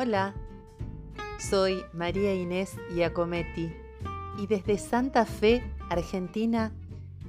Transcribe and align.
Hola, 0.00 0.32
soy 1.40 1.82
María 1.92 2.32
Inés 2.32 2.76
Iacometti 2.94 3.74
y 4.38 4.46
desde 4.46 4.78
Santa 4.78 5.24
Fe, 5.24 5.60
Argentina, 5.90 6.70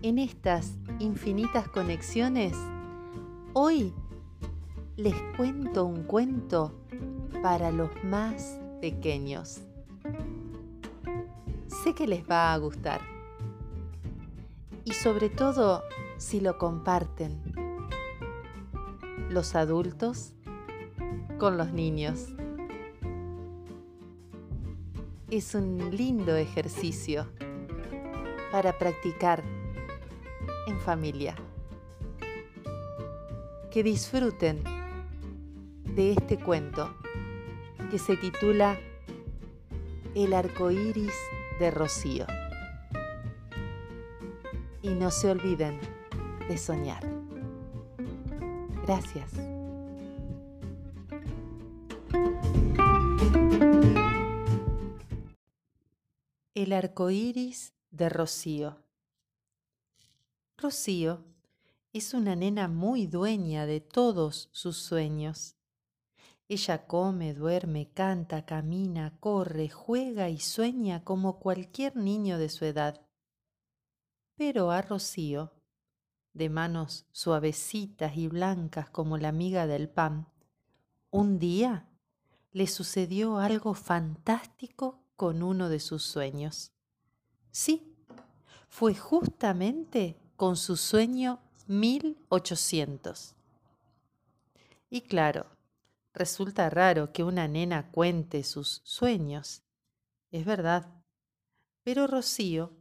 en 0.04 0.20
estas 0.20 0.76
infinitas 1.00 1.68
conexiones, 1.68 2.56
hoy 3.54 3.92
les 4.98 5.16
cuento 5.36 5.84
un 5.84 6.04
cuento 6.04 6.72
para 7.42 7.72
los 7.72 7.90
más 8.04 8.60
pequeños. 8.82 9.62
Sé 11.66 11.96
que 11.96 12.06
les 12.06 12.30
va 12.30 12.54
a 12.54 12.58
gustar 12.58 13.02
y 14.86 14.92
sobre 14.92 15.32
todo 15.32 15.82
si 16.18 16.40
lo 16.40 16.60
comparten 16.60 17.42
los 19.28 19.56
adultos 19.56 20.36
con 21.40 21.58
los 21.58 21.74
niños. 21.74 22.28
Es 25.32 25.54
un 25.54 25.96
lindo 25.96 26.36
ejercicio 26.36 27.28
para 28.52 28.76
practicar 28.80 29.44
en 30.66 30.80
familia. 30.80 31.36
Que 33.70 33.84
disfruten 33.84 34.64
de 35.84 36.14
este 36.14 36.40
cuento 36.40 36.96
que 37.92 38.00
se 38.00 38.18
titula 38.18 38.80
El 40.16 40.34
arco 40.34 40.72
iris 40.72 41.14
de 41.60 41.70
Rocío. 41.70 42.26
Y 44.82 44.90
no 44.90 45.12
se 45.12 45.30
olviden 45.30 45.80
de 46.48 46.58
soñar. 46.58 47.04
Gracias. 48.88 49.59
El 56.60 56.74
arco 56.74 57.10
iris 57.10 57.74
de 57.90 58.10
Rocío. 58.10 58.84
Rocío 60.58 61.24
es 61.94 62.14
una 62.14 62.36
nena 62.36 62.68
muy 62.68 63.08
dueña 63.08 63.66
de 63.66 63.80
todos 63.80 64.50
sus 64.52 64.76
sueños. 64.76 65.56
Ella 66.50 66.86
come, 66.86 67.34
duerme, 67.34 67.88
canta, 67.94 68.46
camina, 68.46 69.18
corre, 69.22 69.70
juega 69.70 70.28
y 70.28 70.40
sueña 70.40 71.06
como 71.06 71.40
cualquier 71.40 71.96
niño 71.96 72.38
de 72.38 72.50
su 72.50 72.66
edad. 72.66 73.08
Pero 74.36 74.70
a 74.70 74.82
Rocío, 74.82 75.54
de 76.34 76.50
manos 76.50 77.06
suavecitas 77.14 78.18
y 78.18 78.28
blancas 78.28 78.90
como 78.90 79.18
la 79.18 79.32
miga 79.32 79.66
del 79.66 79.88
pan, 79.88 80.28
un 81.10 81.40
día 81.40 81.88
le 82.52 82.68
sucedió 82.68 83.38
algo 83.38 83.74
fantástico 83.74 84.99
con 85.20 85.44
uno 85.44 85.68
de 85.68 85.82
sus 85.82 86.04
sueños. 86.04 86.72
Sí, 87.52 87.94
fue 88.70 88.96
justamente 88.96 90.16
con 90.38 90.56
su 90.56 90.78
sueño 90.78 91.42
1800. 91.68 93.36
Y 94.90 95.02
claro, 95.02 95.46
resulta 96.14 96.70
raro 96.70 97.12
que 97.12 97.26
una 97.26 97.50
nena 97.50 97.92
cuente 97.92 98.46
sus 98.46 98.80
sueños. 98.86 99.62
Es 100.32 100.46
verdad. 100.46 101.04
Pero 101.84 102.08
Rocío, 102.08 102.72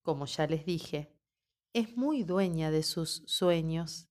como 0.00 0.24
ya 0.24 0.46
les 0.46 0.64
dije, 0.64 1.14
es 1.74 1.94
muy 1.94 2.22
dueña 2.22 2.70
de 2.70 2.84
sus 2.84 3.22
sueños 3.26 4.08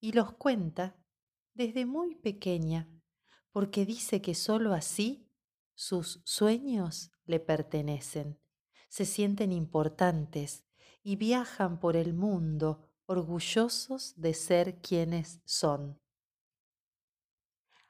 y 0.00 0.10
los 0.10 0.32
cuenta 0.32 0.96
desde 1.54 1.86
muy 1.86 2.16
pequeña, 2.16 2.88
porque 3.52 3.86
dice 3.86 4.20
que 4.20 4.34
sólo 4.34 4.74
así 4.74 5.25
sus 5.76 6.20
sueños 6.24 7.12
le 7.26 7.38
pertenecen, 7.38 8.40
se 8.88 9.04
sienten 9.04 9.52
importantes 9.52 10.64
y 11.04 11.14
viajan 11.14 11.78
por 11.78 11.96
el 11.96 12.14
mundo 12.14 12.88
orgullosos 13.04 14.14
de 14.16 14.34
ser 14.34 14.80
quienes 14.80 15.40
son. 15.44 16.00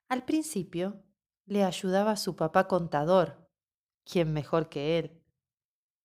Al 0.08 0.24
principio 0.24 1.02
le 1.46 1.64
ayudaba 1.64 2.16
su 2.16 2.36
papá 2.36 2.68
contador, 2.68 3.48
quien 4.04 4.32
mejor 4.32 4.68
que 4.68 4.98
él, 4.98 5.22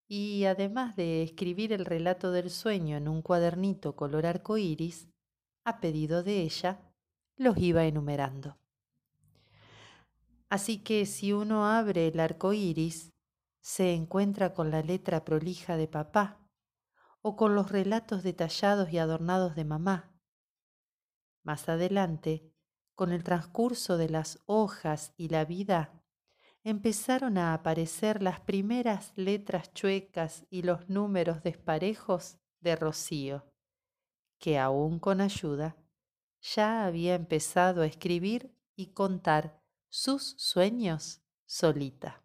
y 0.07 0.45
además 0.45 0.95
de 0.95 1.23
escribir 1.23 1.73
el 1.73 1.85
relato 1.85 2.31
del 2.31 2.49
sueño 2.49 2.97
en 2.97 3.07
un 3.07 3.21
cuadernito 3.21 3.95
color 3.95 4.25
arco 4.25 4.57
iris, 4.57 5.07
a 5.63 5.79
pedido 5.79 6.21
de 6.21 6.41
ella, 6.41 6.93
los 7.37 7.57
iba 7.57 7.85
enumerando. 7.85 8.57
Así 10.51 10.79
que 10.83 11.05
si 11.05 11.31
uno 11.31 11.65
abre 11.65 12.09
el 12.09 12.19
arco 12.19 12.51
iris, 12.51 13.13
se 13.61 13.93
encuentra 13.93 14.53
con 14.53 14.69
la 14.69 14.81
letra 14.81 15.23
prolija 15.23 15.77
de 15.77 15.87
papá 15.87 16.45
o 17.21 17.37
con 17.37 17.55
los 17.55 17.71
relatos 17.71 18.21
detallados 18.21 18.91
y 18.91 18.97
adornados 18.97 19.55
de 19.55 19.63
mamá. 19.63 20.11
Más 21.41 21.69
adelante, 21.69 22.51
con 22.95 23.13
el 23.13 23.23
transcurso 23.23 23.95
de 23.95 24.09
las 24.09 24.39
hojas 24.45 25.13
y 25.15 25.29
la 25.29 25.45
vida, 25.45 26.03
empezaron 26.65 27.37
a 27.37 27.53
aparecer 27.53 28.21
las 28.21 28.41
primeras 28.41 29.13
letras 29.15 29.73
chuecas 29.73 30.45
y 30.49 30.63
los 30.63 30.89
números 30.89 31.43
desparejos 31.43 32.39
de 32.59 32.75
Rocío, 32.75 33.45
que 34.37 34.59
aún 34.59 34.99
con 34.99 35.21
ayuda 35.21 35.77
ya 36.41 36.85
había 36.85 37.15
empezado 37.15 37.83
a 37.83 37.85
escribir 37.85 38.53
y 38.75 38.87
contar 38.87 39.60
sus 39.93 40.35
sueños 40.37 41.19
solita. 41.45 42.23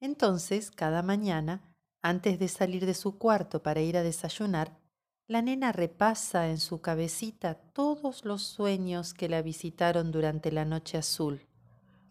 Entonces, 0.00 0.70
cada 0.70 1.02
mañana, 1.02 1.76
antes 2.00 2.38
de 2.38 2.48
salir 2.48 2.86
de 2.86 2.94
su 2.94 3.18
cuarto 3.18 3.62
para 3.62 3.82
ir 3.82 3.98
a 3.98 4.02
desayunar, 4.02 4.80
la 5.26 5.42
nena 5.42 5.70
repasa 5.70 6.48
en 6.48 6.56
su 6.56 6.80
cabecita 6.80 7.56
todos 7.56 8.24
los 8.24 8.42
sueños 8.42 9.12
que 9.12 9.28
la 9.28 9.42
visitaron 9.42 10.12
durante 10.12 10.50
la 10.50 10.64
noche 10.64 10.96
azul, 10.96 11.46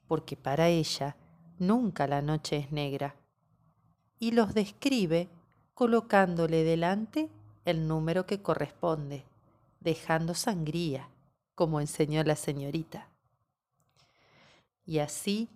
porque 0.07 0.38
para 0.38 0.69
ella 0.69 1.17
nunca 1.57 2.05
la 2.05 2.21
noche 2.21 2.57
es 2.57 2.71
negra, 2.71 3.15
y 4.19 4.29
los 4.29 4.53
describe 4.53 5.27
colocándole 5.73 6.63
delante 6.63 7.31
el 7.65 7.88
número 7.88 8.27
que 8.27 8.44
corresponde, 8.44 9.25
dejando 9.79 10.35
sangría, 10.35 11.09
como 11.55 11.81
enseñó 11.81 12.23
la 12.23 12.35
señorita. 12.35 13.12
Y 14.85 14.99
así, 14.99 15.49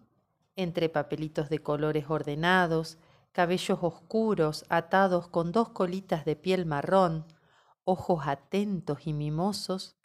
entre 0.56 0.90
papelitos 0.90 1.50
de 1.50 1.60
colores 1.60 2.06
ordenados, 2.10 2.98
cabellos 3.32 3.80
oscuros 3.82 4.66
atados 4.70 5.28
con 5.28 5.52
dos 5.52 5.70
colitas 5.70 6.26
de 6.26 6.36
piel 6.36 6.66
marrón, 6.66 7.26
ojos 7.84 8.28
atentos 8.28 9.06
y 9.06 9.14
mimosos, 9.14 9.96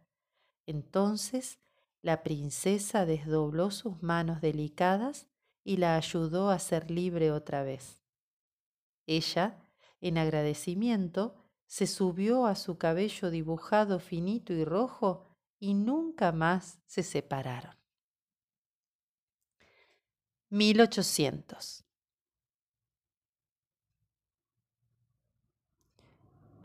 Entonces 0.65 1.57
la 2.01 2.21
princesa 2.21 3.05
desdobló 3.05 3.71
sus 3.71 4.03
manos 4.03 4.41
delicadas 4.41 5.29
y 5.63 5.77
la 5.77 5.95
ayudó 5.95 6.49
a 6.49 6.59
ser 6.59 6.91
libre 6.91 7.31
otra 7.31 7.63
vez. 7.63 8.01
Ella, 9.07 9.63
en 10.01 10.17
agradecimiento, 10.17 11.37
se 11.65 11.87
subió 11.87 12.45
a 12.45 12.55
su 12.55 12.77
cabello 12.77 13.29
dibujado 13.29 13.99
finito 13.99 14.51
y 14.51 14.65
rojo 14.65 15.29
y 15.61 15.75
nunca 15.75 16.33
más 16.33 16.79
se 16.87 17.03
separaron. 17.03 17.77
1800. 20.49 21.84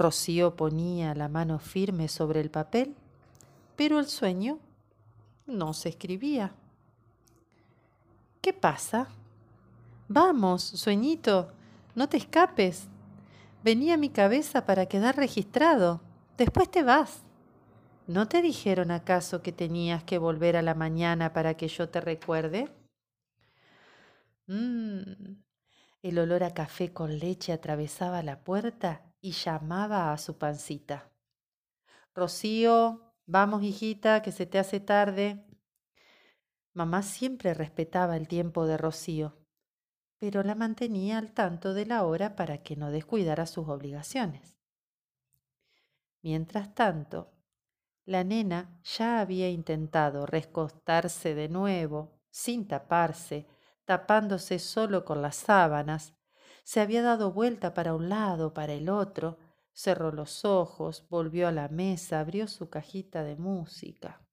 Rocío 0.01 0.57
ponía 0.57 1.15
la 1.15 1.29
mano 1.29 1.59
firme 1.59 2.09
sobre 2.09 2.41
el 2.41 2.51
papel, 2.51 2.97
pero 3.77 3.99
el 3.99 4.07
sueño 4.07 4.59
no 5.47 5.75
se 5.75 5.91
escribía. 5.91 6.55
¿Qué 8.41 8.55
pasa? 8.55 9.09
Vamos, 10.09 10.63
sueñito, 10.63 11.53
no 11.95 12.09
te 12.09 12.17
escapes. 12.17 12.89
Vení 13.63 13.93
a 13.93 13.99
mi 13.99 14.09
cabeza 14.09 14.65
para 14.65 14.87
quedar 14.87 15.17
registrado. 15.17 16.01
Después 16.39 16.71
te 16.71 16.83
vas. 16.83 17.23
¿No 18.07 18.27
te 18.27 18.41
dijeron 18.41 18.91
acaso 18.91 19.43
que 19.43 19.53
tenías 19.53 20.03
que 20.03 20.17
volver 20.17 20.57
a 20.57 20.63
la 20.63 20.75
mañana 20.75 21.35
para 21.35 21.59
que 21.59 21.69
yo 21.69 21.91
te 21.91 22.01
recuerde? 22.01 22.73
Mmm. 24.47 25.43
El 26.03 26.19
olor 26.19 26.43
a 26.43 26.55
café 26.55 26.91
con 26.91 27.19
leche 27.19 27.53
atravesaba 27.53 28.23
la 28.23 28.41
puerta 28.41 29.10
y 29.21 29.33
llamaba 29.33 30.13
a 30.13 30.19
su 30.19 30.39
pancita. 30.39 31.11
Rocío, 32.15 33.15
vamos, 33.27 33.63
hijita, 33.63 34.23
que 34.23 34.33
se 34.33 34.47
te 34.47 34.59
hace 34.59 34.81
tarde. 34.81 35.47
Mamá 36.73 37.03
siempre 37.03 37.55
respetaba 37.55 38.17
el 38.17 38.29
tiempo 38.29 38.67
de 38.67 38.77
Rocío, 38.77 39.39
pero 40.19 40.43
la 40.43 40.55
mantenía 40.55 41.19
al 41.19 41.33
tanto 41.33 41.75
de 41.75 41.87
la 41.87 42.05
hora 42.05 42.37
para 42.37 42.63
que 42.63 42.77
no 42.77 42.91
descuidara 42.91 43.47
sus 43.47 43.69
obligaciones. 43.69 44.57
Mientras 46.23 46.75
tanto, 46.75 47.33
la 48.05 48.25
nena 48.25 48.81
ya 48.83 49.21
había 49.21 49.51
intentado 49.51 50.27
recostarse 50.27 51.35
de 51.35 51.49
nuevo, 51.49 52.21
sin 52.31 52.67
taparse, 52.67 53.47
tapándose 53.85 54.59
solo 54.59 55.05
con 55.05 55.23
las 55.23 55.37
sábanas, 55.37 56.15
se 56.71 56.81
había 56.81 57.03
dado 57.03 57.33
vuelta 57.33 57.75
para 57.75 57.97
un 57.97 58.09
lado, 58.09 58.55
para 58.55 58.75
el 58.75 58.91
otro, 58.91 59.39
cerró 59.73 60.13
los 60.13 60.45
ojos, 60.45 61.05
volvió 61.09 61.49
a 61.49 61.51
la 61.51 61.67
mesa, 61.67 62.21
abrió 62.21 62.47
su 62.47 62.71
cajita 62.71 63.25
de 63.25 63.35
música. 63.35 64.25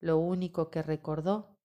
Lo 0.00 0.18
único 0.18 0.68
que 0.68 0.82
recordó 0.82 1.56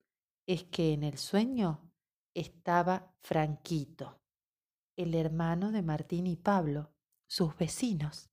es 0.45 0.65
que 0.65 0.93
en 0.93 1.01
el 1.01 1.17
sueño 1.17 1.91
estaba 2.35 3.15
Franquito, 3.19 4.21
el 4.95 5.15
hermano 5.15 5.71
de 5.71 5.81
Martín 5.81 6.27
y 6.27 6.35
Pablo, 6.35 6.93
sus 7.25 7.57
vecinos. 7.57 8.29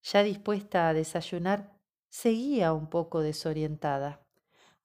Ya 0.00 0.22
dispuesta 0.22 0.88
a 0.88 0.94
desayunar, 0.94 1.76
seguía 2.08 2.72
un 2.72 2.88
poco 2.88 3.20
desorientada. 3.20 4.24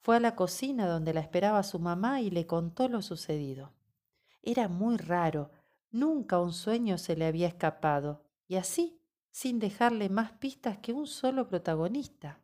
Fue 0.06 0.18
a 0.18 0.20
la 0.20 0.36
cocina 0.36 0.86
donde 0.86 1.16
la 1.16 1.20
esperaba 1.20 1.64
su 1.64 1.80
mamá 1.80 2.22
y 2.22 2.30
le 2.30 2.46
contó 2.46 2.88
lo 2.88 3.02
sucedido. 3.02 3.74
Era 4.44 4.68
muy 4.68 4.98
raro, 4.98 5.50
nunca 5.90 6.40
un 6.40 6.54
sueño 6.54 7.00
se 7.00 7.16
le 7.16 7.26
había 7.26 7.48
escapado, 7.48 8.24
y 8.48 8.58
así, 8.58 9.02
sin 9.32 9.58
dejarle 9.58 10.10
más 10.10 10.34
pistas 10.34 10.78
que 10.78 10.94
un 10.94 11.08
solo 11.08 11.48
protagonista. 11.48 12.40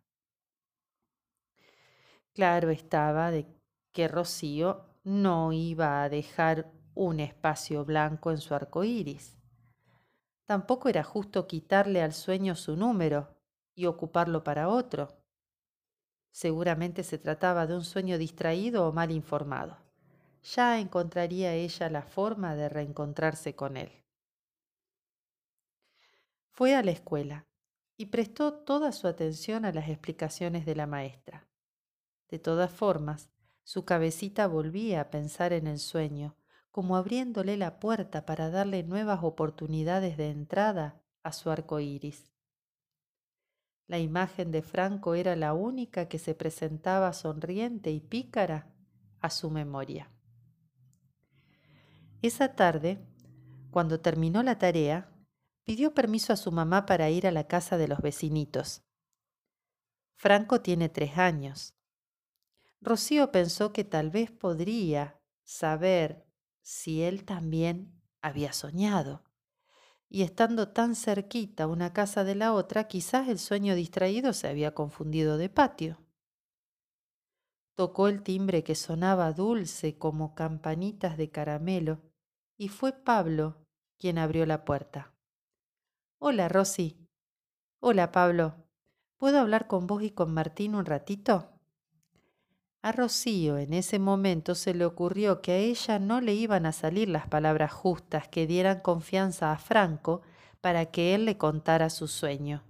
Claro 2.34 2.72
estaba 2.72 3.30
de 3.30 3.46
que 3.92 4.08
Rocío 4.08 4.88
no 5.04 5.54
iba 5.54 6.02
a 6.02 6.10
dejar 6.10 6.72
un 6.96 7.20
espacio 7.20 7.86
blanco 7.86 8.32
en 8.32 8.40
su 8.40 8.56
arco 8.56 8.84
iris. 8.84 9.38
Tampoco 10.46 10.90
era 10.90 11.04
justo 11.04 11.46
quitarle 11.46 12.02
al 12.02 12.14
sueño 12.14 12.56
su 12.56 12.76
número 12.76 13.38
y 13.76 13.86
ocuparlo 13.86 14.44
para 14.44 14.68
otro. 14.68 15.21
Seguramente 16.32 17.04
se 17.04 17.18
trataba 17.18 17.68
de 17.68 17.76
un 17.76 17.84
sueño 17.84 18.18
distraído 18.18 18.88
o 18.88 18.94
mal 18.94 19.12
informado. 19.12 19.78
Ya 20.44 20.80
encontraría 20.80 21.54
ella 21.54 21.90
la 21.90 22.02
forma 22.02 22.56
de 22.56 22.70
reencontrarse 22.70 23.56
con 23.56 23.78
él. 23.78 23.92
Fue 26.50 26.76
a 26.76 26.84
la 26.84 26.92
escuela 26.92 27.46
y 27.98 28.08
prestó 28.08 28.54
toda 28.54 28.92
su 28.92 29.08
atención 29.08 29.66
a 29.66 29.72
las 29.72 29.90
explicaciones 29.90 30.66
de 30.66 30.76
la 30.76 30.88
maestra. 30.88 31.48
De 32.30 32.40
todas 32.40 32.72
formas, 32.72 33.30
su 33.64 33.86
cabecita 33.86 34.48
volvía 34.48 35.02
a 35.02 35.10
pensar 35.12 35.54
en 35.54 35.68
el 35.68 35.80
sueño, 35.80 36.36
como 36.72 36.96
abriéndole 36.96 37.58
la 37.58 37.80
puerta 37.80 38.26
para 38.26 38.50
darle 38.50 38.84
nuevas 38.84 39.20
oportunidades 39.24 40.18
de 40.18 40.30
entrada 40.30 41.02
a 41.24 41.34
su 41.34 41.52
arco 41.52 41.80
iris. 41.80 42.31
La 43.92 44.00
imagen 44.00 44.52
de 44.52 44.62
Franco 44.62 45.16
era 45.16 45.36
la 45.36 45.54
única 45.54 46.08
que 46.08 46.18
se 46.18 46.34
presentaba 46.34 47.12
sonriente 47.12 47.92
y 47.92 48.00
pícara 48.00 48.74
a 49.20 49.30
su 49.30 49.50
memoria. 49.50 50.10
Esa 52.22 52.56
tarde, 52.56 53.06
cuando 53.70 54.00
terminó 54.00 54.44
la 54.44 54.58
tarea, 54.58 55.12
pidió 55.66 55.94
permiso 55.94 56.32
a 56.32 56.38
su 56.38 56.54
mamá 56.54 56.86
para 56.86 57.10
ir 57.10 57.28
a 57.28 57.32
la 57.32 57.48
casa 57.48 57.76
de 57.76 57.90
los 57.90 58.00
vecinitos. 58.00 58.82
Franco 60.16 60.62
tiene 60.62 60.88
tres 60.88 61.18
años 61.18 61.76
Rocío 62.80 63.30
pensó 63.30 63.74
que 63.74 63.84
tal 63.84 64.10
vez 64.10 64.32
podría 64.32 65.20
saber 65.44 66.26
si 66.62 67.04
él 67.04 67.26
también 67.26 68.02
había 68.22 68.54
soñado. 68.54 69.26
Y 70.14 70.24
estando 70.24 70.68
tan 70.68 70.96
cerquita 70.96 71.68
una 71.68 71.94
casa 71.94 72.26
de 72.26 72.36
la 72.36 72.52
otra, 72.54 72.90
quizás 72.90 73.30
el 73.30 73.40
sueño 73.40 73.76
distraído 73.76 74.34
se 74.34 74.50
había 74.50 74.74
confundido 74.74 75.38
de 75.38 75.48
patio. 75.48 76.02
Tocó 77.76 78.10
el 78.10 78.22
timbre 78.22 78.62
que 78.66 78.76
sonaba 78.76 79.32
dulce 79.32 79.98
como 79.98 80.36
campanitas 80.36 81.16
de 81.16 81.30
caramelo, 81.30 82.02
y 82.58 82.68
fue 82.68 82.92
Pablo 82.92 83.66
quien 83.98 84.18
abrió 84.18 84.46
la 84.46 84.66
puerta. 84.66 85.14
Hola, 86.20 86.50
Rosy. 86.50 87.08
Hola, 87.80 88.12
Pablo. 88.12 88.68
¿Puedo 89.16 89.40
hablar 89.40 89.68
con 89.68 89.88
vos 89.88 90.04
y 90.04 90.12
con 90.12 90.34
Martín 90.34 90.76
un 90.76 90.86
ratito? 90.86 91.61
A 92.84 92.92
Rocío 92.92 93.60
en 93.60 93.74
ese 93.74 94.00
momento 94.00 94.56
se 94.56 94.74
le 94.74 94.86
ocurrió 94.86 95.42
que 95.42 95.52
a 95.52 95.58
ella 95.58 96.00
no 96.00 96.20
le 96.20 96.34
iban 96.34 96.66
a 96.66 96.72
salir 96.72 97.10
las 97.10 97.28
palabras 97.28 97.72
justas 97.72 98.28
que 98.28 98.48
dieran 98.48 98.80
confianza 98.80 99.52
a 99.52 99.58
Franco 99.58 100.24
para 100.62 100.88
que 100.88 101.14
él 101.14 101.26
le 101.26 101.38
contara 101.38 101.92
su 101.92 102.08
sueño. 102.08 102.64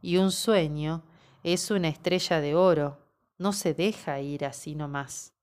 Y 0.00 0.16
un 0.16 0.32
sueño 0.32 1.04
es 1.42 1.70
una 1.70 1.88
estrella 1.88 2.40
de 2.40 2.54
oro, 2.54 2.98
no 3.36 3.52
se 3.52 3.74
deja 3.74 4.20
ir 4.20 4.46
así 4.46 4.74
nomás. 4.74 5.34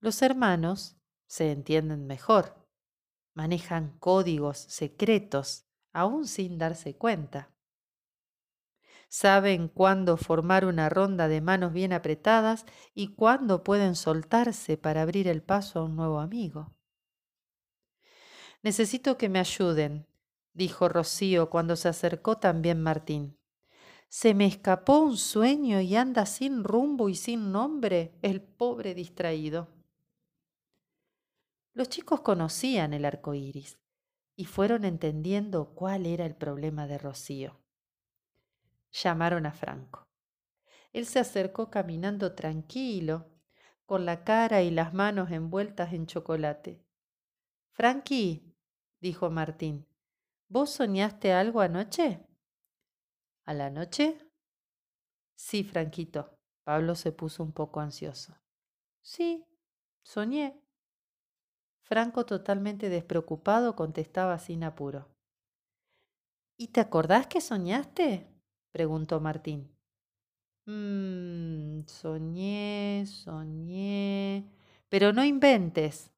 Los 0.00 0.22
hermanos 0.22 0.96
se 1.26 1.52
entienden 1.52 2.06
mejor, 2.06 2.56
manejan 3.34 3.94
códigos 3.98 4.56
secretos, 4.56 5.66
aún 5.92 6.26
sin 6.26 6.56
darse 6.56 6.96
cuenta 6.96 7.50
saben 9.12 9.68
cuándo 9.68 10.16
formar 10.16 10.64
una 10.64 10.88
ronda 10.88 11.28
de 11.28 11.42
manos 11.42 11.74
bien 11.74 11.92
apretadas 11.92 12.64
y 12.94 13.08
cuándo 13.08 13.62
pueden 13.62 13.94
soltarse 13.94 14.78
para 14.78 15.02
abrir 15.02 15.28
el 15.28 15.42
paso 15.42 15.80
a 15.80 15.84
un 15.84 15.96
nuevo 15.96 16.18
amigo. 16.18 16.72
Necesito 18.62 19.18
que 19.18 19.28
me 19.28 19.38
ayuden, 19.38 20.06
dijo 20.54 20.88
Rocío 20.88 21.50
cuando 21.50 21.76
se 21.76 21.90
acercó 21.90 22.38
también 22.38 22.80
Martín. 22.82 23.36
Se 24.08 24.32
me 24.32 24.46
escapó 24.46 25.00
un 25.00 25.18
sueño 25.18 25.82
y 25.82 25.94
anda 25.94 26.24
sin 26.24 26.64
rumbo 26.64 27.10
y 27.10 27.14
sin 27.14 27.52
nombre 27.52 28.14
el 28.22 28.40
pobre 28.40 28.94
distraído. 28.94 29.68
Los 31.74 31.90
chicos 31.90 32.22
conocían 32.22 32.94
el 32.94 33.04
arco 33.04 33.34
iris 33.34 33.78
y 34.36 34.46
fueron 34.46 34.86
entendiendo 34.86 35.74
cuál 35.74 36.06
era 36.06 36.24
el 36.24 36.34
problema 36.34 36.86
de 36.86 36.96
Rocío. 36.96 37.61
Llamaron 38.92 39.46
a 39.46 39.52
Franco. 39.52 40.06
Él 40.92 41.06
se 41.06 41.18
acercó 41.18 41.70
caminando 41.70 42.34
tranquilo, 42.34 43.30
con 43.86 44.04
la 44.04 44.24
cara 44.24 44.62
y 44.62 44.70
las 44.70 44.94
manos 44.94 45.30
envueltas 45.30 45.92
en 45.92 46.06
chocolate. 46.06 46.84
Franqui, 47.72 48.54
dijo 49.00 49.30
Martín, 49.30 49.86
¿vos 50.48 50.70
soñaste 50.70 51.32
algo 51.32 51.60
anoche? 51.60 52.26
¿A 53.44 53.54
la 53.54 53.70
noche? 53.70 54.18
Sí, 55.34 55.64
Franquito. 55.64 56.38
Pablo 56.64 56.94
se 56.94 57.10
puso 57.10 57.42
un 57.42 57.52
poco 57.52 57.80
ansioso. 57.80 58.36
Sí, 59.00 59.44
soñé. 60.02 60.62
Franco, 61.80 62.24
totalmente 62.24 62.88
despreocupado, 62.88 63.74
contestaba 63.74 64.38
sin 64.38 64.62
apuro. 64.62 65.08
¿Y 66.56 66.68
te 66.68 66.80
acordás 66.80 67.26
que 67.26 67.40
soñaste? 67.40 68.31
Preguntó 68.72 69.20
Martín. 69.20 69.70
Mmm, 70.66 71.84
soñé, 71.86 73.04
soñé. 73.06 74.44
Pero 74.88 75.12
no 75.12 75.24
inventes. 75.24 76.10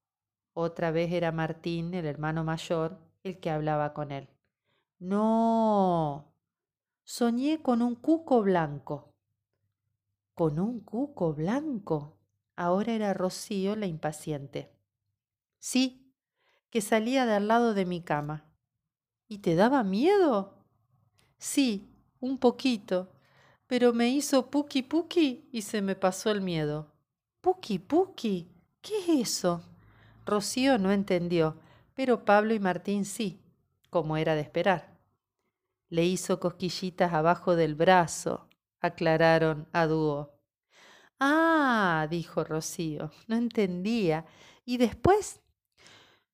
Otra 0.55 0.91
vez 0.91 1.13
era 1.13 1.33
Martín, 1.33 1.95
el 1.95 2.07
hermano 2.07 2.45
mayor, 2.45 2.99
el 3.23 3.41
que 3.41 3.51
hablaba 3.51 3.93
con 3.93 4.13
él. 4.13 4.29
No. 4.99 6.33
Soñé 7.05 7.61
con 7.63 7.83
un 7.83 7.97
cuco 7.97 8.43
blanco. 8.43 9.13
¿Con 10.35 10.59
un 10.59 10.81
cuco 10.81 11.35
blanco? 11.35 12.19
Ahora 12.57 12.93
era 12.93 13.15
Rocío 13.15 13.77
la 13.77 13.87
impaciente. 13.87 14.73
Sí, 15.59 16.13
que 16.71 16.81
salía 16.81 17.27
de 17.27 17.35
al 17.35 17.49
lado 17.49 17.75
de 17.75 17.85
mi 17.85 18.03
cama. 18.03 18.45
¿Y 19.29 19.39
te 19.39 19.55
daba 19.55 19.83
miedo? 19.85 20.65
Sí, 21.39 21.94
un 22.25 22.39
poquito, 22.39 23.13
pero 23.67 23.93
me 23.93 24.09
hizo 24.09 24.51
puki 24.51 24.83
puki 24.83 25.47
y 25.53 25.61
se 25.61 25.83
me 25.83 25.95
pasó 25.95 26.31
el 26.31 26.41
miedo. 26.41 26.91
¿Puki 27.43 27.79
puki? 27.79 28.49
¿Qué 28.81 28.97
es 28.99 29.09
eso? 29.29 29.63
Rocío 30.25 30.79
no 30.79 30.91
entendió, 30.91 31.59
pero 31.95 32.25
Pablo 32.25 32.55
y 32.55 32.59
Martín 32.59 33.05
sí, 33.05 33.43
como 33.91 34.17
era 34.17 34.35
de 34.35 34.41
esperar. 34.41 34.99
Le 35.91 36.05
hizo 36.07 36.41
cosquillitas 36.41 37.13
abajo 37.13 37.57
del 37.57 37.75
brazo, 37.75 38.49
aclararon 38.81 39.69
a 39.73 39.87
dúo. 39.87 40.33
Ah, 41.21 42.07
dijo 42.11 42.43
Rocío, 42.43 43.11
no 43.29 43.37
entendía. 43.37 44.25
Y 44.65 44.79
después 44.79 45.41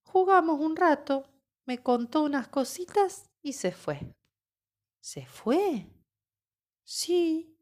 jugamos 0.02 0.60
un 0.60 0.76
rato, 0.76 1.24
me 1.66 1.78
contó 1.78 2.22
unas 2.22 2.46
cositas 2.46 3.28
y 3.42 3.54
se 3.54 3.72
fue. 3.72 4.14
¿Se 5.00 5.26
fue? 5.26 5.86
Sí. 6.84 7.56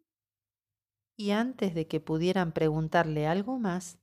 Y 1.17 1.31
antes 1.31 1.75
de 1.75 1.87
que 1.87 2.01
pudieran 2.01 2.53
preguntarle 2.53 3.27
algo 3.27 3.59
más, 3.59 3.99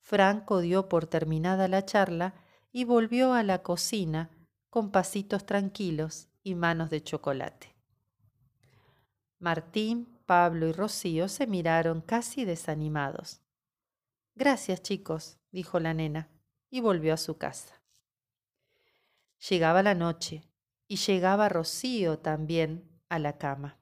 Franco 0.00 0.60
dio 0.60 0.88
por 0.88 1.06
terminada 1.06 1.68
la 1.68 1.84
charla 1.84 2.34
y 2.72 2.84
volvió 2.84 3.32
a 3.32 3.42
la 3.42 3.62
cocina 3.62 4.30
con 4.70 4.90
pasitos 4.90 5.46
tranquilos 5.46 6.28
y 6.42 6.54
manos 6.54 6.90
de 6.90 7.02
chocolate. 7.02 7.74
Martín, 9.38 10.18
Pablo 10.26 10.66
y 10.66 10.72
Rocío 10.72 11.28
se 11.28 11.46
miraron 11.46 12.00
casi 12.00 12.44
desanimados. 12.44 13.40
Gracias, 14.34 14.82
chicos, 14.82 15.38
dijo 15.50 15.80
la 15.80 15.94
nena, 15.94 16.28
y 16.70 16.80
volvió 16.80 17.14
a 17.14 17.16
su 17.16 17.38
casa. 17.38 17.82
Llegaba 19.48 19.82
la 19.82 19.94
noche, 19.94 20.44
y 20.88 20.96
llegaba 20.96 21.48
Rocío 21.48 22.18
también 22.18 22.88
a 23.08 23.18
la 23.18 23.38
cama. 23.38 23.78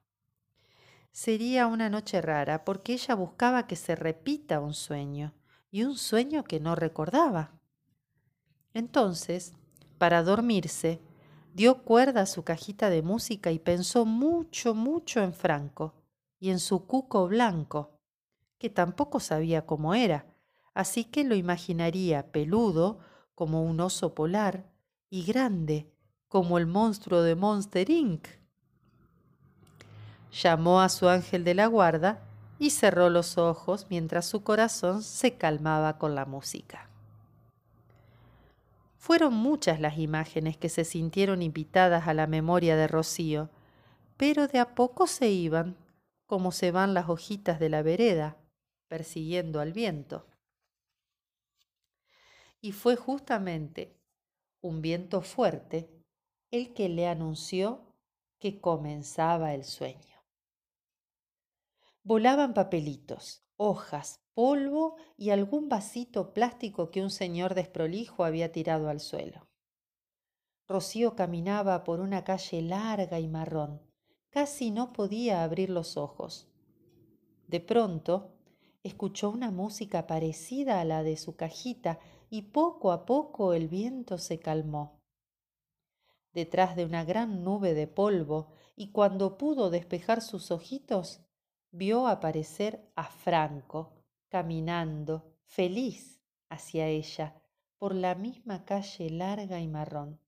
Sería 1.11 1.67
una 1.67 1.89
noche 1.89 2.21
rara 2.21 2.65
porque 2.65 2.93
ella 2.93 3.15
buscaba 3.15 3.67
que 3.67 3.75
se 3.75 3.95
repita 3.95 4.59
un 4.59 4.73
sueño, 4.73 5.33
y 5.75 5.83
un 5.83 5.97
sueño 5.97 6.45
que 6.45 6.61
no 6.61 6.73
recordaba. 6.73 7.51
Entonces, 8.73 9.53
para 9.97 10.23
dormirse, 10.23 11.01
dio 11.53 11.83
cuerda 11.83 12.21
a 12.21 12.25
su 12.25 12.43
cajita 12.43 12.89
de 12.89 13.01
música 13.01 13.51
y 13.51 13.59
pensó 13.59 14.05
mucho, 14.05 14.73
mucho 14.73 15.21
en 15.21 15.33
Franco 15.33 15.93
y 16.39 16.49
en 16.49 16.59
su 16.59 16.85
cuco 16.85 17.27
blanco, 17.27 17.99
que 18.57 18.69
tampoco 18.69 19.19
sabía 19.19 19.65
cómo 19.65 19.95
era, 19.95 20.25
así 20.73 21.03
que 21.03 21.25
lo 21.25 21.35
imaginaría 21.35 22.31
peludo 22.31 22.99
como 23.35 23.63
un 23.63 23.79
oso 23.81 24.15
polar 24.15 24.71
y 25.09 25.25
grande 25.25 25.91
como 26.27 26.57
el 26.57 26.65
monstruo 26.65 27.21
de 27.21 27.35
Monster 27.35 27.89
Inc. 27.89 28.27
Llamó 30.31 30.81
a 30.81 30.89
su 30.89 31.07
ángel 31.07 31.43
de 31.43 31.53
la 31.53 31.67
guarda 31.67 32.21
y 32.59 32.71
cerró 32.71 33.09
los 33.09 33.37
ojos 33.37 33.87
mientras 33.89 34.25
su 34.25 34.43
corazón 34.43 35.03
se 35.03 35.37
calmaba 35.37 35.97
con 35.97 36.15
la 36.15 36.25
música. 36.25 36.89
Fueron 38.97 39.33
muchas 39.33 39.79
las 39.79 39.97
imágenes 39.97 40.57
que 40.57 40.67
se 40.67 40.83
sintieron 40.83 41.41
invitadas 41.41 42.07
a 42.07 42.13
la 42.13 42.27
memoria 42.27 42.75
de 42.75 42.87
Rocío, 42.87 43.49
pero 44.17 44.47
de 44.47 44.59
a 44.59 44.73
poco 44.73 45.05
se 45.05 45.29
iban 45.29 45.77
como 46.25 46.51
se 46.51 46.71
van 46.71 46.93
las 46.93 47.07
hojitas 47.07 47.59
de 47.59 47.69
la 47.69 47.83
vereda, 47.83 48.37
persiguiendo 48.87 49.59
al 49.59 49.73
viento. 49.73 50.25
Y 52.61 52.71
fue 52.71 52.95
justamente 52.95 53.95
un 54.61 54.81
viento 54.81 55.21
fuerte 55.21 55.87
el 56.51 56.73
que 56.73 56.89
le 56.89 57.07
anunció 57.07 57.81
que 58.39 58.59
comenzaba 58.59 59.53
el 59.53 59.63
sueño. 59.63 60.23
Volaban 62.03 62.53
papelitos, 62.53 63.43
hojas, 63.57 64.21
polvo 64.33 64.95
y 65.17 65.31
algún 65.31 65.69
vasito 65.69 66.33
plástico 66.33 66.91
que 66.91 67.01
un 67.01 67.09
señor 67.09 67.55
desprolijo 67.55 68.23
había 68.23 68.51
tirado 68.51 68.89
al 68.89 68.99
suelo. 68.99 69.47
Rocío 70.67 71.15
caminaba 71.15 71.83
por 71.83 71.99
una 71.99 72.23
calle 72.23 72.61
larga 72.61 73.19
y 73.19 73.27
marrón, 73.27 73.81
Casi 74.35 74.69
no 74.69 74.91
podía 74.91 75.45
abrir 75.45 75.69
los 75.69 75.95
ojos. 75.95 76.49
De 77.47 77.61
pronto, 77.61 78.33
escuchó 78.83 79.29
una 79.29 79.49
música 79.49 80.07
parecida 80.07 80.81
a 80.81 80.83
la 80.83 81.03
de 81.03 81.15
su 81.15 81.37
cajita 81.37 81.99
y 82.29 82.41
poco 82.41 82.91
a 82.91 83.05
poco 83.05 83.53
el 83.53 83.69
viento 83.69 84.17
se 84.17 84.37
calmó. 84.37 84.99
Detrás 86.35 86.75
de 86.75 86.85
una 86.85 87.03
gran 87.03 87.43
nube 87.43 87.73
de 87.73 87.87
polvo 87.87 88.53
y 88.75 88.91
cuando 88.91 89.39
pudo 89.39 89.71
despejar 89.71 90.21
sus 90.21 90.51
ojitos, 90.51 91.21
vio 91.71 92.07
aparecer 92.07 92.91
a 92.95 93.05
Franco 93.05 94.03
caminando, 94.29 95.33
feliz, 95.45 96.21
hacia 96.49 96.87
ella, 96.87 97.41
por 97.79 97.95
la 97.95 98.13
misma 98.13 98.65
calle 98.65 99.09
larga 99.09 99.59
y 99.59 99.67
marrón. 99.67 100.19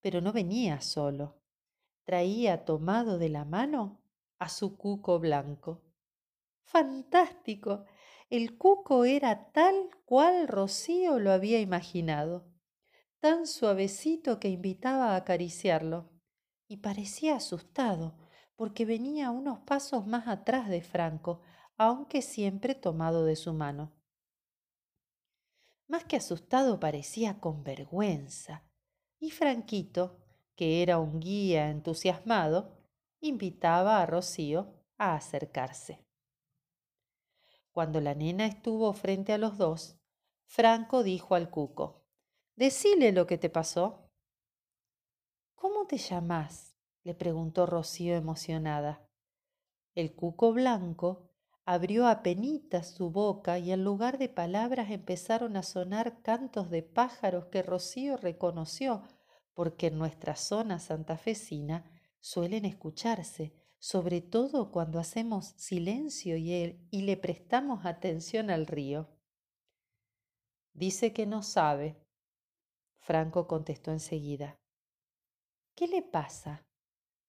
Pero 0.00 0.20
no 0.20 0.32
venía 0.32 0.80
solo 0.80 1.42
traía 2.04 2.64
tomado 2.64 3.18
de 3.18 3.28
la 3.28 3.44
mano 3.44 4.00
a 4.38 4.48
su 4.48 4.76
cuco 4.76 5.18
blanco. 5.18 5.82
¡Fantástico! 6.64 7.84
El 8.28 8.56
cuco 8.56 9.04
era 9.04 9.52
tal 9.52 9.90
cual 10.04 10.48
Rocío 10.48 11.18
lo 11.18 11.32
había 11.32 11.60
imaginado, 11.60 12.51
tan 13.22 13.46
suavecito 13.46 14.40
que 14.40 14.48
invitaba 14.48 15.12
a 15.12 15.16
acariciarlo, 15.16 16.10
y 16.66 16.78
parecía 16.78 17.36
asustado, 17.36 18.18
porque 18.56 18.84
venía 18.84 19.30
unos 19.30 19.60
pasos 19.60 20.08
más 20.08 20.26
atrás 20.26 20.68
de 20.68 20.82
Franco, 20.82 21.40
aunque 21.76 22.20
siempre 22.20 22.74
tomado 22.74 23.24
de 23.24 23.36
su 23.36 23.52
mano. 23.52 23.92
Más 25.86 26.04
que 26.04 26.16
asustado 26.16 26.80
parecía 26.80 27.38
con 27.38 27.62
vergüenza, 27.62 28.68
y 29.20 29.30
Franquito, 29.30 30.18
que 30.56 30.82
era 30.82 30.98
un 30.98 31.20
guía 31.20 31.70
entusiasmado, 31.70 32.76
invitaba 33.20 34.02
a 34.02 34.06
Rocío 34.06 34.84
a 34.98 35.14
acercarse. 35.14 36.04
Cuando 37.70 38.00
la 38.00 38.16
nena 38.16 38.46
estuvo 38.46 38.92
frente 38.94 39.32
a 39.32 39.38
los 39.38 39.58
dos, 39.58 40.00
Franco 40.44 41.04
dijo 41.04 41.36
al 41.36 41.50
cuco, 41.50 42.01
Decile 42.56 43.12
lo 43.12 43.26
que 43.26 43.38
te 43.38 43.50
pasó. 43.50 44.10
¿Cómo 45.54 45.86
te 45.86 45.96
llamás? 45.96 46.76
le 47.04 47.14
preguntó 47.14 47.66
Rocío 47.66 48.14
emocionada. 48.14 49.08
El 49.94 50.14
cuco 50.14 50.52
blanco 50.52 51.30
abrió 51.64 52.06
apenitas 52.06 52.90
su 52.90 53.10
boca 53.10 53.58
y 53.58 53.72
en 53.72 53.84
lugar 53.84 54.18
de 54.18 54.28
palabras 54.28 54.90
empezaron 54.90 55.56
a 55.56 55.62
sonar 55.62 56.22
cantos 56.22 56.70
de 56.70 56.82
pájaros 56.82 57.46
que 57.46 57.62
Rocío 57.62 58.16
reconoció 58.16 59.02
porque 59.54 59.88
en 59.88 59.98
nuestra 59.98 60.36
zona 60.36 60.78
santafesina 60.78 61.90
suelen 62.20 62.64
escucharse, 62.64 63.54
sobre 63.78 64.20
todo 64.20 64.70
cuando 64.70 64.98
hacemos 64.98 65.54
silencio 65.56 66.36
y, 66.36 66.86
y 66.90 67.02
le 67.02 67.16
prestamos 67.16 67.84
atención 67.84 68.50
al 68.50 68.66
río. 68.66 69.08
Dice 70.72 71.12
que 71.12 71.26
no 71.26 71.42
sabe. 71.42 72.01
Franco 73.02 73.48
contestó 73.48 73.90
enseguida. 73.90 74.56
¿Qué 75.74 75.88
le 75.88 76.02
pasa? 76.02 76.64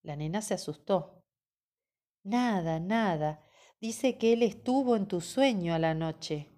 La 0.03 0.15
nena 0.15 0.41
se 0.41 0.53
asustó. 0.53 1.23
Nada, 2.23 2.79
nada. 2.79 3.41
Dice 3.81 4.17
que 4.17 4.33
él 4.33 4.43
estuvo 4.43 4.95
en 4.95 5.07
tu 5.07 5.19
sueño 5.19 5.73
a 5.73 5.79
la 5.79 5.95
noche. 5.95 6.49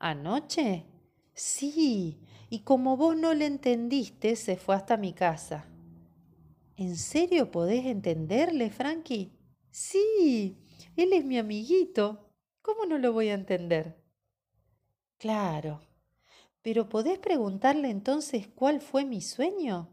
¿Anoche? 0.00 0.84
Sí, 1.34 2.20
y 2.50 2.60
como 2.60 2.96
vos 2.96 3.16
no 3.16 3.32
le 3.32 3.46
entendiste, 3.46 4.34
se 4.34 4.56
fue 4.56 4.74
hasta 4.74 4.96
mi 4.96 5.12
casa. 5.12 5.66
¿En 6.76 6.96
serio 6.96 7.50
podés 7.52 7.86
entenderle, 7.86 8.70
Frankie? 8.70 9.32
Sí, 9.70 10.58
él 10.96 11.12
es 11.12 11.24
mi 11.24 11.38
amiguito. 11.38 12.32
¿Cómo 12.60 12.86
no 12.86 12.98
lo 12.98 13.12
voy 13.12 13.28
a 13.28 13.34
entender? 13.34 14.02
Claro, 15.16 15.80
pero 16.62 16.88
¿podés 16.88 17.18
preguntarle 17.18 17.90
entonces 17.90 18.48
cuál 18.48 18.80
fue 18.80 19.04
mi 19.04 19.20
sueño? 19.20 19.88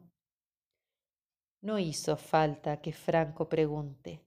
No 1.61 1.79
hizo 1.79 2.17
falta 2.17 2.81
que 2.81 2.93
Franco 2.93 3.49
pregunte. 3.49 4.23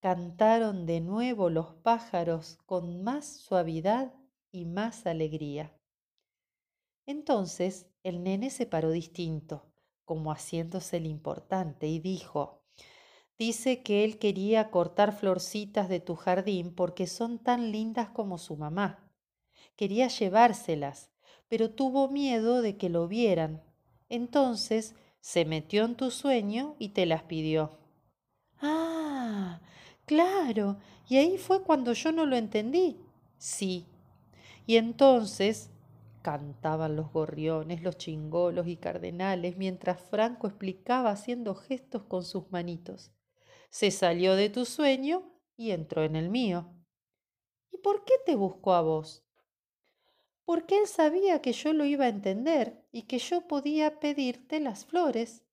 Cantaron 0.00 0.86
de 0.86 1.00
nuevo 1.00 1.50
los 1.50 1.74
pájaros 1.74 2.58
con 2.66 3.02
más 3.02 3.26
suavidad 3.26 4.14
y 4.50 4.64
más 4.64 5.06
alegría. 5.06 5.74
Entonces 7.06 7.86
el 8.02 8.22
nene 8.22 8.50
se 8.50 8.66
paró 8.66 8.90
distinto, 8.90 9.66
como 10.04 10.32
haciéndose 10.32 10.96
el 10.98 11.06
importante, 11.06 11.86
y 11.86 11.98
dijo, 11.98 12.60
Dice 13.40 13.82
que 13.82 14.04
él 14.04 14.18
quería 14.18 14.70
cortar 14.70 15.12
florcitas 15.12 15.88
de 15.88 15.98
tu 15.98 16.14
jardín 16.14 16.74
porque 16.74 17.06
son 17.06 17.38
tan 17.38 17.72
lindas 17.72 18.10
como 18.10 18.36
su 18.36 18.56
mamá. 18.56 19.10
Quería 19.76 20.08
llevárselas, 20.08 21.09
pero 21.50 21.70
tuvo 21.70 22.08
miedo 22.08 22.62
de 22.62 22.78
que 22.78 22.88
lo 22.88 23.08
vieran, 23.08 23.62
Entonces 24.08 24.94
se 25.20 25.44
metió 25.44 25.84
en 25.84 25.94
tu 25.94 26.10
sueño 26.10 26.74
y 26.78 26.90
te 26.90 27.06
las 27.06 27.24
pidió. 27.24 27.78
Ah, 28.60 29.60
claro. 30.06 30.78
Y 31.08 31.18
ahí 31.18 31.38
fue 31.38 31.62
cuando 31.62 31.92
yo 31.92 32.10
no 32.10 32.24
lo 32.26 32.36
entendí. 32.36 32.96
Sí. 33.38 33.86
Y 34.66 34.76
entonces 34.76 35.70
cantaban 36.22 36.96
los 36.96 37.12
gorriones, 37.12 37.82
los 37.82 37.98
chingolos 37.98 38.66
y 38.66 38.76
cardenales 38.76 39.56
mientras 39.56 40.00
Franco 40.00 40.46
explicaba 40.46 41.10
haciendo 41.10 41.54
gestos 41.54 42.04
con 42.04 42.24
sus 42.24 42.50
manitos. 42.50 43.12
Se 43.70 43.90
salió 43.90 44.34
de 44.36 44.50
tu 44.50 44.64
sueño 44.64 45.22
y 45.56 45.70
entró 45.72 46.04
en 46.04 46.16
el 46.16 46.30
mío. 46.30 46.66
¿Y 47.70 47.78
por 47.78 48.04
qué 48.04 48.14
te 48.24 48.34
buscó 48.34 48.72
a 48.72 48.82
vos? 48.82 49.24
Porque 50.50 50.78
él 50.78 50.88
sabía 50.88 51.40
que 51.40 51.52
yo 51.52 51.72
lo 51.72 51.84
iba 51.84 52.06
a 52.06 52.08
entender 52.08 52.84
y 52.90 53.02
que 53.02 53.20
yo 53.20 53.46
podía 53.46 54.00
pedirte 54.00 54.58
las 54.58 54.84
flores. 54.84 55.44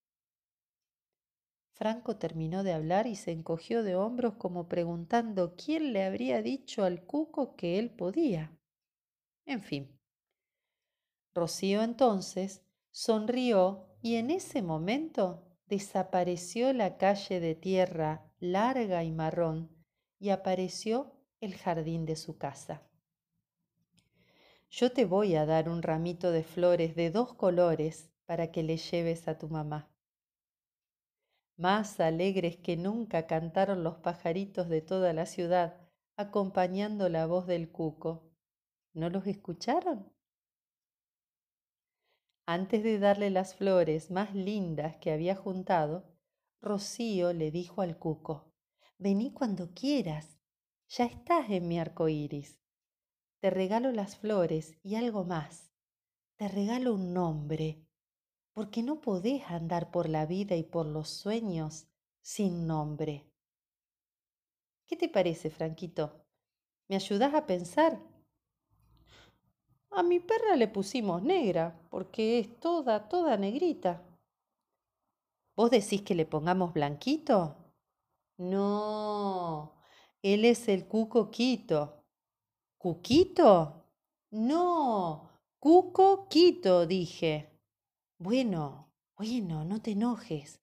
Franco 1.69 2.15
terminó 2.17 2.63
de 2.63 2.73
hablar 2.73 3.05
y 3.05 3.15
se 3.15 3.29
encogió 3.29 3.83
de 3.83 3.95
hombros 3.95 4.37
como 4.37 4.67
preguntando 4.67 5.53
quién 5.55 5.93
le 5.93 6.03
habría 6.03 6.41
dicho 6.41 6.83
al 6.83 7.03
cuco 7.03 7.55
que 7.55 7.77
él 7.77 7.91
podía. 7.91 8.57
En 9.45 9.61
fin. 9.61 9.99
Rocío 11.35 11.83
entonces 11.83 12.63
sonrió 12.89 13.85
y 14.01 14.15
en 14.15 14.31
ese 14.31 14.63
momento 14.63 15.45
desapareció 15.67 16.73
la 16.73 16.97
calle 16.97 17.39
de 17.39 17.53
tierra 17.53 18.33
larga 18.39 19.03
y 19.03 19.11
marrón 19.11 19.69
y 20.17 20.29
apareció 20.29 21.13
el 21.39 21.53
jardín 21.55 22.07
de 22.07 22.15
su 22.15 22.39
casa. 22.39 22.81
Yo 24.69 24.91
te 24.91 25.05
voy 25.05 25.35
a 25.35 25.45
dar 25.45 25.69
un 25.69 25.81
ramito 25.81 26.31
de 26.31 26.43
flores 26.43 26.95
de 26.95 27.09
dos 27.09 27.33
colores 27.33 28.11
para 28.25 28.51
que 28.51 28.63
le 28.63 28.77
lleves 28.77 29.27
a 29.27 29.37
tu 29.37 29.47
mamá. 29.47 29.89
Más 31.55 31.99
alegres 31.99 32.57
que 32.57 32.77
nunca 32.77 33.25
cantaron 33.25 33.83
los 33.83 33.97
pajaritos 33.97 34.69
de 34.69 34.81
toda 34.81 35.13
la 35.13 35.25
ciudad, 35.25 35.81
acompañando 36.17 37.09
la 37.09 37.25
voz 37.25 37.47
del 37.47 37.71
cuco. 37.71 38.29
¿No 38.93 39.09
los 39.09 39.25
escucharon? 39.25 40.11
Antes 42.45 42.83
de 42.83 42.99
darle 42.99 43.29
las 43.29 43.55
flores 43.55 44.11
más 44.11 44.35
lindas 44.35 44.97
que 44.97 45.11
había 45.11 45.35
juntado, 45.35 46.05
Rocío 46.61 47.33
le 47.33 47.51
dijo 47.51 47.81
al 47.81 47.97
cuco, 47.97 48.53
Vení 48.97 49.31
cuando 49.31 49.73
quieras, 49.73 50.37
ya 50.89 51.05
estás 51.05 51.49
en 51.49 51.67
mi 51.67 51.79
arco 51.79 52.07
iris. 52.07 52.59
Te 53.39 53.51
regalo 53.51 53.91
las 53.91 54.17
flores 54.17 54.77
y 54.83 54.95
algo 54.95 55.23
más. 55.23 55.71
Te 56.37 56.47
regalo 56.47 56.93
un 56.93 57.13
nombre, 57.13 57.85
porque 58.53 58.81
no 58.81 58.99
podés 58.99 59.43
andar 59.49 59.91
por 59.91 60.09
la 60.09 60.25
vida 60.25 60.55
y 60.55 60.63
por 60.63 60.85
los 60.87 61.09
sueños 61.09 61.87
sin 62.21 62.65
nombre. 62.65 63.31
¿Qué 64.87 64.95
te 64.95 65.07
parece, 65.07 65.49
Franquito? 65.49 66.25
¿Me 66.87 66.95
ayudás 66.95 67.33
a 67.33 67.45
pensar? 67.45 68.01
A 69.91 70.01
mi 70.01 70.19
perra 70.19 70.55
le 70.55 70.67
pusimos 70.67 71.21
negra, 71.21 71.79
porque 71.89 72.39
es 72.39 72.59
toda, 72.59 73.07
toda 73.07 73.37
negrita. 73.37 74.03
¿Vos 75.55 75.71
decís 75.71 76.01
que 76.01 76.15
le 76.15 76.25
pongamos 76.25 76.73
blanquito? 76.73 77.55
No, 78.37 79.73
él 80.21 80.45
es 80.45 80.67
el 80.67 80.87
Cuco 80.87 81.31
Quito. 81.31 81.96
¿Cuquito? 82.77 83.85
No, 84.29 85.31
Cuco 85.57 86.27
Quito, 86.29 86.85
dije. 86.85 87.49
Bueno, 88.19 88.93
bueno, 89.15 89.65
no 89.65 89.81
te 89.81 89.91
enojes. 89.91 90.61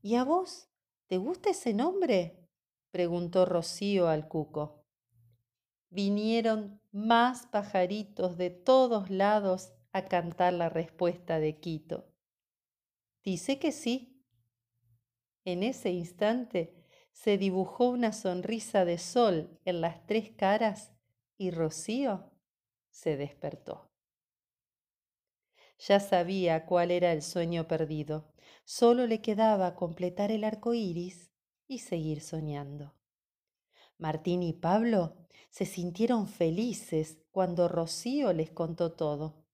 ¿Y 0.00 0.14
a 0.14 0.22
vos? 0.22 0.68
¿Te 1.08 1.18
gusta 1.18 1.50
ese 1.50 1.74
nombre? 1.74 2.48
preguntó 2.92 3.46
Rocío 3.46 4.06
al 4.06 4.28
Cuco. 4.28 4.84
Vinieron 5.88 6.80
más 6.92 7.48
pajaritos 7.48 8.36
de 8.36 8.50
todos 8.50 9.10
lados 9.10 9.72
a 9.92 10.04
cantar 10.04 10.52
la 10.52 10.68
respuesta 10.68 11.40
de 11.40 11.58
Quito. 11.58 12.14
Dice 13.24 13.58
que 13.58 13.72
sí. 13.72 14.24
En 15.44 15.64
ese 15.64 15.90
instante 15.90 16.86
se 17.10 17.38
dibujó 17.38 17.88
una 17.88 18.12
sonrisa 18.12 18.84
de 18.84 18.98
sol 18.98 19.58
en 19.64 19.80
las 19.80 20.06
tres 20.06 20.30
caras 20.30 20.92
y 21.40 21.52
Rocío 21.52 22.30
se 22.90 23.16
despertó. 23.16 23.90
Ya 25.78 25.98
sabía 25.98 26.66
cuál 26.66 26.90
era 26.90 27.14
el 27.14 27.22
sueño 27.22 27.66
perdido, 27.66 28.30
solo 28.66 29.06
le 29.06 29.22
quedaba 29.22 29.74
completar 29.74 30.30
el 30.30 30.44
arco 30.44 30.74
iris 30.74 31.32
y 31.66 31.78
seguir 31.78 32.20
soñando. 32.20 32.94
Martín 33.96 34.42
y 34.42 34.52
Pablo 34.52 35.16
se 35.48 35.64
sintieron 35.64 36.28
felices 36.28 37.22
cuando 37.30 37.68
Rocío 37.68 38.34
les 38.34 38.50
contó 38.50 38.92
todo. 38.92 39.46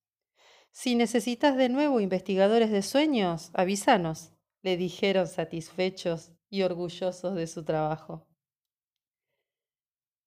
Si 0.73 0.97
necesitas 0.97 1.57
de 1.57 1.69
nuevo 1.69 2.01
investigadores 2.01 2.73
de 2.73 2.83
sueños, 2.83 3.51
avísanos, 3.55 4.33
le 4.63 4.77
dijeron 4.77 5.29
satisfechos 5.29 6.33
y 6.51 6.63
orgullosos 6.63 7.37
de 7.37 7.47
su 7.47 7.65
trabajo. 7.65 8.27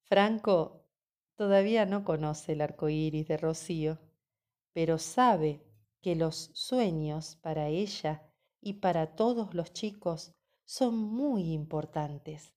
Franco 0.06 0.78
todavía 1.39 1.86
no 1.86 2.04
conoce 2.04 2.52
el 2.52 2.60
arco 2.60 2.89
iris 2.89 3.30
de 3.30 3.38
Rocío, 3.38 3.97
pero 4.73 4.97
sabe 4.97 5.63
que 6.02 6.13
los 6.13 6.52
sueños 6.54 7.38
para 7.38 7.69
ella 7.69 8.30
y 8.60 8.73
para 8.73 9.15
todos 9.15 9.54
los 9.54 9.71
chicos 9.71 10.34
son 10.65 10.97
muy 10.97 11.54
importantes. 11.54 12.54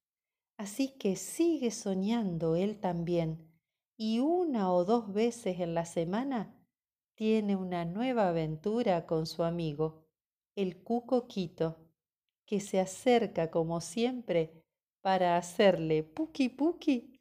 Así 0.56 0.98
que 0.98 1.14
sigue 1.14 1.70
soñando 1.70 2.56
él 2.56 2.80
también 2.80 3.52
y 3.96 4.18
una 4.18 4.72
o 4.72 4.84
dos 4.84 5.12
veces 5.12 5.60
en 5.60 5.74
la 5.74 5.84
semana 5.84 6.52
tiene 7.14 7.54
una 7.54 7.84
nueva 7.84 8.30
aventura 8.30 9.06
con 9.06 9.26
su 9.26 9.44
amigo, 9.44 10.08
el 10.56 10.82
Cuco 10.82 11.28
Quito, 11.28 11.78
que 12.44 12.58
se 12.58 12.80
acerca 12.80 13.48
como 13.48 13.80
siempre 13.80 14.64
para 15.02 15.36
hacerle 15.36 16.02
puki 16.02 16.48
puki 16.48 17.11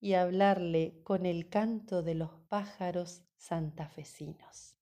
y 0.00 0.14
hablarle 0.14 1.02
con 1.04 1.26
el 1.26 1.48
canto 1.50 2.02
de 2.02 2.14
los 2.14 2.30
pájaros 2.48 3.22
santafesinos. 3.36 4.76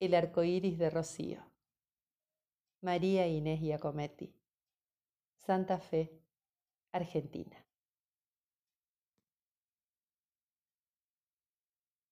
El 0.00 0.14
arco 0.14 0.42
iris 0.42 0.78
de 0.78 0.90
Rocío. 0.90 1.44
María 2.80 3.28
Inés 3.28 3.60
Giacometti. 3.60 4.34
Santa 5.36 5.78
Fe, 5.78 6.20
Argentina. 6.90 7.64